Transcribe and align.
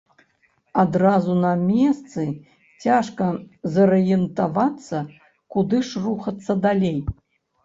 Адразу 0.83 1.35
на 1.43 1.51
месцы 1.65 2.23
цяжка 2.85 3.27
зарыентавацца, 3.77 5.03
куды 5.57 5.77
ж 5.93 6.03
рухацца 6.09 6.59
далей. 6.67 6.99